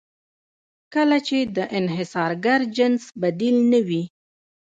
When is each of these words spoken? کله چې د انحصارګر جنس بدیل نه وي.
کله 0.93 1.17
چې 1.27 1.37
د 1.55 1.57
انحصارګر 1.79 2.61
جنس 2.75 3.03
بدیل 3.21 3.57
نه 3.71 3.79
وي. 3.87 4.03